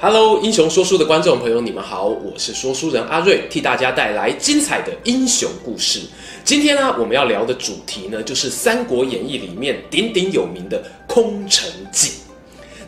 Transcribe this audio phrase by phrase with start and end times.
[0.00, 6.02] Hello，英雄说书的观众朋友，你们好，我是说书人阿瑞，替大家带来精彩的英雄故事。
[6.44, 12.12] 今天呢，我们要聊的主题呢，就是《三国演义》里面鼎鼎有名的空城计。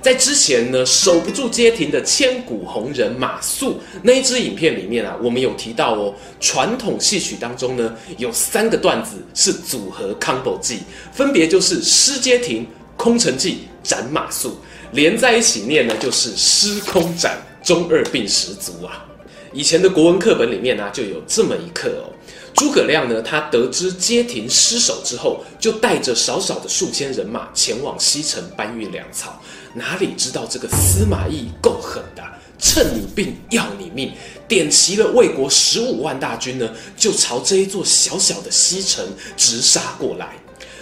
[0.01, 3.75] 在之前呢，守不住街亭的千古红人马谡
[4.05, 10.79] 那一支影片里面啊，我们有提到哦，传统戏曲当中呢，有三个段子是组合 combo 技，
[11.13, 12.65] 分别就是失街亭、
[12.97, 14.53] 空城计、斩马谡。
[14.93, 19.07] 连在一起念呢，就是失空斩，中二病十足啊！
[19.53, 22.11] 以前的国文课本里面呢、就有这么一课哦。
[22.55, 29.41] 诸葛亮呢，他得知街亭失守之后，就带着少少的数千人马前往西城搬运粮草。
[29.75, 32.23] 哪里知道这个司马懿够狠的，
[32.59, 34.13] 趁你病要你命，
[34.49, 39.05] 点齐了魏国十五万大军呢，就朝这一座小小的西城
[39.37, 40.35] 直杀过来。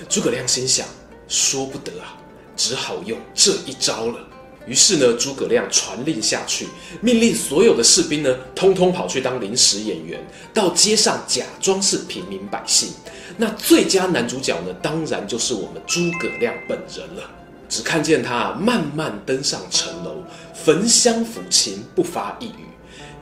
[0.08, 0.86] 诸葛亮心想，
[1.28, 2.16] 说不得啊！
[2.58, 4.18] 只好用这一招了。
[4.66, 6.68] 于是呢，诸葛亮传令下去，
[7.00, 12.90] 命令所有的士兵呢，通通跑去当临时演员，到街上假装是平民百姓。
[13.38, 17.22] 那最佳男主角呢，当然就是我们诸葛亮本人了。
[17.66, 20.22] 只看见他慢慢登上城楼，
[20.54, 22.67] 焚香抚琴，不发一语。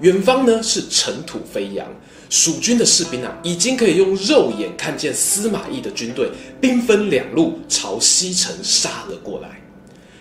[0.01, 1.87] 远方呢是尘土飞扬，
[2.29, 6.31] 蜀军的士兵啊，已经可以用肉眼看见司马懿的军队
[6.61, 9.61] 兵分两路朝西城杀了过来。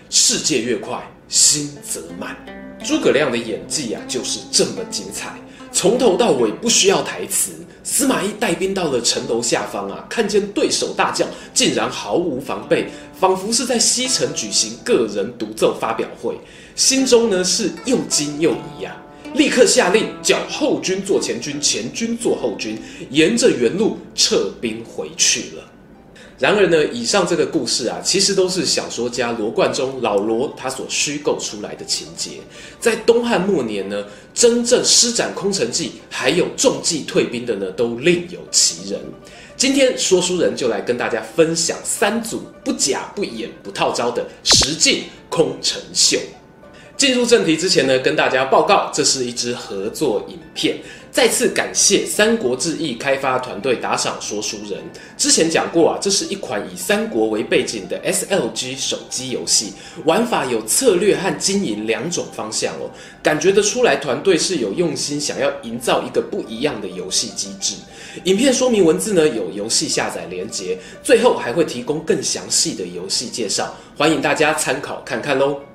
[0.08, 2.36] 世界越快，心则慢。
[2.84, 5.34] 诸葛亮的演技啊，就是这么精彩，
[5.72, 7.52] 从头到尾不需要台词。
[7.82, 12.88] 司马懿带兵到了城楼下方啊，看见对手大将竟然毫无防备，
[13.18, 16.36] 仿佛是在西城举行个人独奏发表会，
[16.74, 19.05] 心中呢是又惊又疑呀、啊。
[19.36, 22.78] 立刻下令叫后军做前军，前军做后军，
[23.10, 25.62] 沿着原路撤兵回去了。
[26.38, 32.32] 然而呢，以上这个故事啊，其实都是小说家罗贯中老罗他所虚构出来的情节。
[32.78, 39.00] 在东汉末年呢，真正施展空城计，还有中计退兵的呢，都另有其人。
[39.56, 46.18] 今天说书人就来跟大家分享三组不假不演不套招的实进空城秀。
[46.96, 50.78] 进入正题之前呢，跟大家报告，这是一支合作影片。
[51.10, 54.78] 再次感谢《三国志异》开发团队打赏说书人。
[55.16, 59.72] 之前讲过啊，这是一款以三国为背景的 SLG 手机游戏，
[60.04, 62.90] 玩法有策略和经营两种方向哦。
[63.22, 67.76] 感觉得出来，团队是有用心，想要营造一个不一样的游戏机制。
[68.24, 75.65] 影片说明文字呢，有游戏下载连接，最后还会提供更详细的游戏介绍，欢迎大家参考看看喽。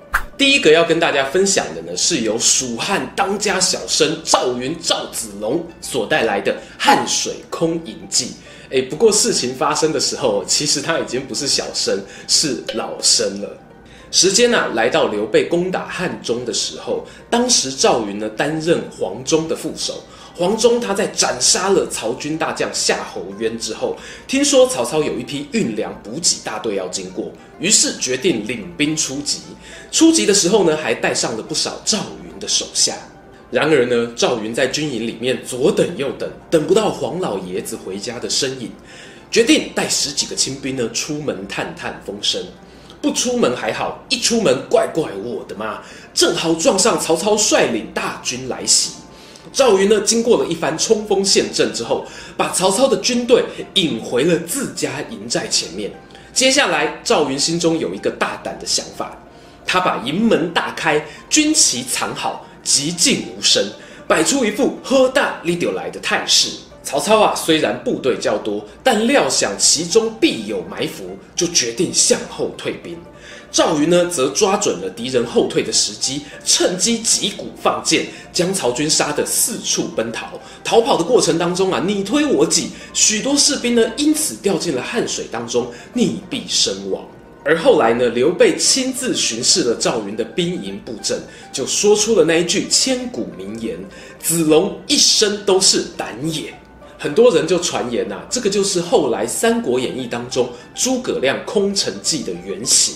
[0.42, 8.32] 第一个要跟大家分享的呢，是由蜀汉当家小生赵云赵子龙所带来的汉水空营计。
[8.70, 13.56] 诶，不过事情发生的时候，其实他已经不是小生，是老生了。
[14.10, 20.02] 时间啊，来到刘备攻打汉中的时候，当时赵云呢担任黄忠的副手。
[20.34, 29.40] 黄忠他在斩杀了曹军大将夏侯渊之后，听说曹操有一批运粮补给大队要经过，于是决定领兵出击。
[29.90, 32.94] 出击的时候呢，还带上了不少赵云的手下。
[33.50, 38.72] 然而呢，赵云在军营里面左等右等，等不到黄老爷子回家的身影，
[39.30, 42.42] 决定带十几个亲兵呢出门探探风声。
[43.02, 45.82] 不出门还好，一出门怪怪，我的妈！
[46.14, 48.92] 正好撞上曹操率领大军来袭。
[49.52, 52.04] 赵云呢，经过了一番冲锋陷阵之后，
[52.36, 53.42] 把曹操的军队
[53.74, 55.90] 引回了自家营寨前面。
[56.32, 59.18] 接下来，赵云心中有一个大胆的想法，
[59.66, 63.64] 他把营门大开，军旗藏好，寂静无声，
[64.06, 66.48] 摆出一副喝大力丢来的态势。
[66.84, 72.96] 曹操啊，虽然部队较多，但料想其中必有埋伏，就决定向后退兵。
[73.52, 80.40] 赵云呢，则抓准了敌人后退的时机，趁机击鼓放箭，将曹军杀得四处奔逃。
[80.64, 87.06] 逃跑的过程当中啊，你推我挤，许多士兵呢，因此掉进了汉水当中，溺毙身亡。
[87.44, 91.20] 而后来呢，刘备亲自巡视了赵云的兵营布阵，
[91.52, 93.76] 就说出了那一句千古名言
[94.18, 96.54] ：“子龙一生都是胆也。”
[96.98, 102.94] 很多人就传言呐、这个就是后来《三国演义》当中诸葛亮空城计的原型。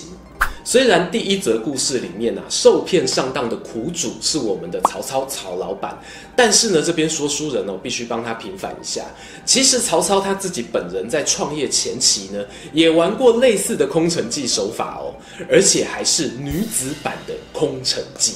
[0.69, 5.97] 虽然第一则故事里面啊，受骗上当的苦主是我们的曹操曹老板，
[6.35, 9.05] 但是呢，这边说书人哦，必须帮他平反一下。
[9.45, 12.43] 其实曹操他自己本人在创业前期呢，
[12.73, 15.15] 也玩过类似的空城计手法哦，
[15.49, 18.33] 而且还是女子版的空城计。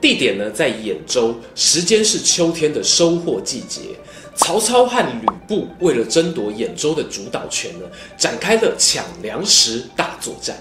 [0.00, 3.82] 地点呢在兖州，时间是秋天的收获季节。
[4.34, 7.84] 曹操和吕布为了争夺兖州的主导权呢，
[8.16, 10.56] 展开了抢粮食大作战。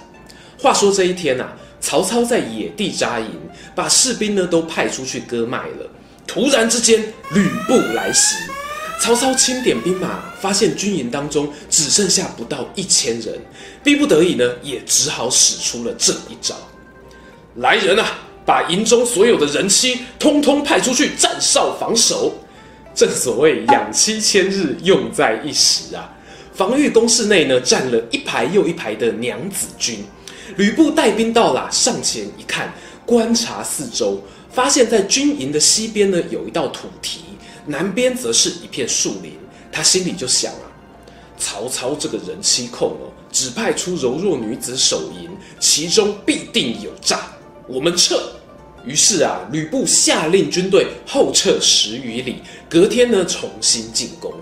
[0.63, 3.29] 话说这一天啊，曹操在野地扎营，
[3.75, 5.89] 把士兵呢都派出去割麦了。
[6.25, 8.37] 突然之间，吕布来袭，
[9.01, 13.37] 曹操清点兵马，发现军营当中只剩下不到一千人，
[13.83, 16.55] 逼不得已呢，也只好使出了这一招。
[17.55, 22.33] 来人啊，把营中所有的人妻通通派出去站哨防守。
[22.95, 26.09] 正所谓养妻千日，用在一时啊。
[26.53, 30.05] 防御工事内呢，站了一排又一排的娘子军。
[30.57, 32.73] 吕布带兵到了，上前一看，
[33.05, 37.19] 观察四周，发现在军营的西边呢有一道土堤，
[37.65, 39.33] 南边则是一片树林。
[39.71, 40.69] 他心里就想啊，
[41.37, 45.29] 曹操这个人妻控哦，只派出柔弱女子守营，
[45.59, 47.27] 其中必定有诈。
[47.67, 48.21] 我们撤。
[48.85, 52.35] 于是啊，吕布下令军队后撤十余里，
[52.69, 54.33] 隔天呢重新进攻。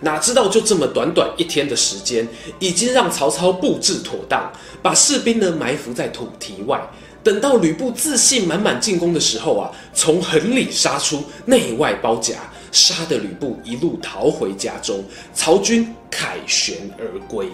[0.00, 2.26] 哪知道就这么短短一天的时间，
[2.58, 4.52] 已经让曹操布置妥当，
[4.82, 6.80] 把士兵呢埋伏在土堤外。
[7.22, 12.34] 等到吕布自信满满进攻的时候啊，从横里杀出，内外包夹，
[12.70, 15.02] 杀得吕布一路逃回家中，
[15.34, 17.48] 曹军凯旋而归。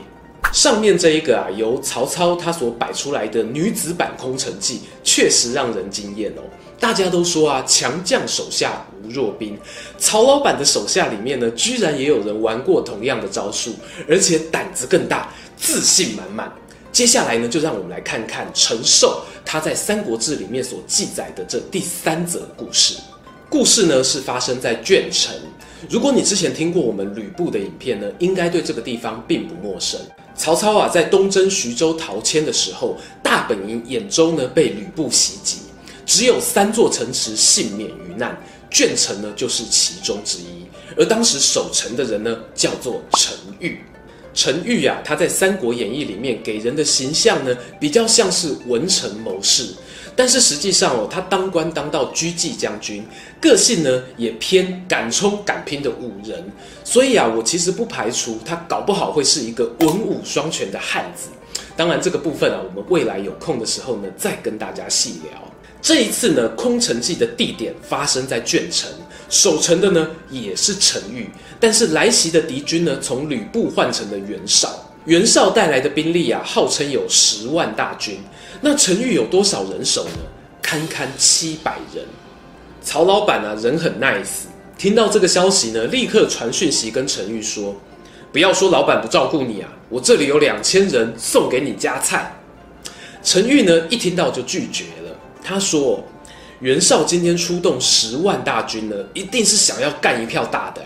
[0.53, 6.43] 上面这一个啊，由曹操他所摆出来的女子版空城计，确实让人惊艳哦。
[6.79, 9.57] 大家都说啊，强将手下无弱兵。
[9.99, 13.75] 曹老板的手下里面呢，居然也有人玩过同样的招数，
[14.09, 16.53] 而且胆子更大，自信满满。
[16.91, 22.99] 接下来呢，就让我们来看看陈寿他在《三国志》里面所记载的这第三则故事。
[23.49, 25.35] 故事呢是发生在鄄城。
[25.89, 29.99] 如果你之前听过我们吕布的影片呢，应该对这个地方并不陌生。
[30.35, 35.59] 曹操啊，在东征徐州陶谦的时候，大本营兖州呢被吕布袭击。
[36.05, 38.37] 只有三座城池幸免于难，
[38.71, 40.67] 鄄城呢就是其中之一。
[40.97, 43.79] 而当时守城的人呢，叫做陈玉。
[44.35, 49.67] 陈玉啊，他在《三国演义》里面给人的形象呢，比较像是文臣谋士，
[50.15, 53.05] 但是实际上哦，他当官当到车骑将军，
[53.41, 56.45] 个性呢也偏敢冲敢拼的武人。
[56.85, 61.29] 所以啊，我其实不排除他搞不好会是一个文武双全的汉子。
[61.77, 65.33] 当然，这个部分啊，我们未来有空的时候呢，再跟大家细聊。
[65.81, 68.89] 这一次呢，空城计的地点发生在鄄城，
[69.29, 71.29] 守城的呢也是陈玉，
[71.59, 74.82] 但是来袭的敌军呢，从吕布换成了袁绍。
[75.05, 78.19] 袁绍带来的兵力啊，号称有十万大军。
[78.61, 80.21] 那陈玉有多少人手呢？
[80.63, 82.05] 堪堪七百人。
[82.81, 84.45] 曹老板啊，人很 nice，
[84.79, 87.75] 听到这个消息呢，立刻传讯息跟陈玉说
[88.33, 92.41] ：“不要说老板不照顾你啊，我这里有两千人送给你加菜。”
[93.25, 95.17] 陈玉呢，一听到就拒绝了。
[95.43, 96.05] 他说
[96.61, 100.81] ：“袁绍今天出动十万大军呢，一定是想要干一票大的！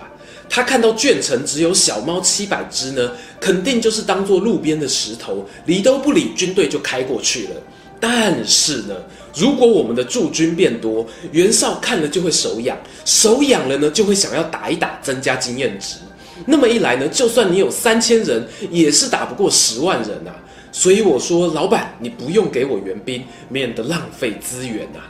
[0.48, 7.50] 他看到鄄城只有小猫七百只呢，肯定就是当做路边的石头，理都不理，军队就开过去了。
[7.98, 8.94] 但是呢，
[9.34, 15.96] 如果我们的驻军变多，袁绍看了就会手痒，手痒了呢，就会想要打一打，增加经验值。
[16.44, 20.36] 那么一来呢，就算你有三千人，也是打不过十万人啊！”
[20.70, 25.00] 所以我说，老板，你不用给我援兵，免得浪费资源、啊。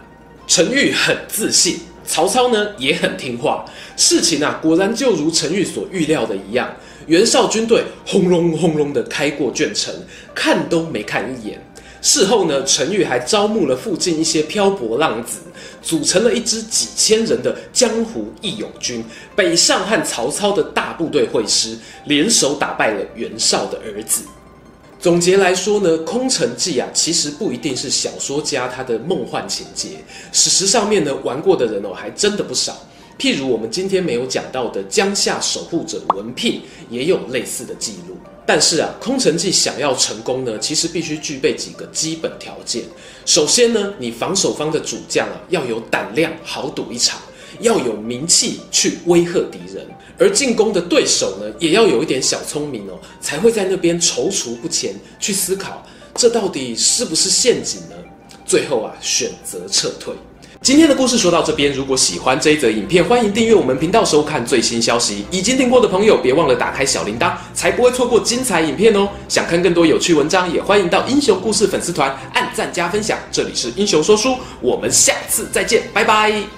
[0.46, 3.64] 陈玉很自信，曹操呢也很听话。
[3.96, 6.74] 事情啊，果然就如陈玉所预料的一样，
[7.06, 9.92] 袁绍军队轰隆轰隆的开过鄄城，
[10.34, 11.60] 看都没看一眼。
[12.02, 15.38] 事后呢，陈玉还招募了附近一些漂泊浪子，
[15.82, 24.22] 组成了一支几千人的江湖义勇军，北上和曹操的大部队会师，联手打败了袁绍的儿子。
[25.06, 29.90] 总结来说呢，《空城计》啊，其实不一定是小说家他的梦幻情节，
[30.32, 32.76] 史实上面呢，玩过的人哦，还真的不少。
[33.16, 36.60] 譬如我们今天没有讲到的江夏守护者文聘，
[36.90, 38.16] 也有类似的记录。
[38.44, 42.82] 但是啊，《空城计》想要成功呢，其实必须具备几个基本条件。
[43.24, 47.20] 首先呢，你防守方的主将啊，要有胆量，豪赌一场。
[47.60, 49.86] 要有名气去威吓敌人，
[50.18, 55.84] 而进攻的对手呢，也要有一点小聪明哦，才会在那边踌躇不前，去思考
[56.14, 57.96] 这到底是不是陷阱呢？
[58.44, 60.14] 最后啊，选择撤退。
[60.62, 65.24] 今天的故事说到这边，如果喜欢这一则影片，欢迎订阅我们频道收看最新消息。
[65.30, 69.08] 已经订过的朋友，别忘了打开小铃铛，才不会错过精彩影片哦。
[69.28, 73.18] 想看更多有趣文章，也欢迎到英雄故事粉丝团按赞加分享。
[73.30, 76.55] 这里是英雄说书，我们下次再见，拜拜。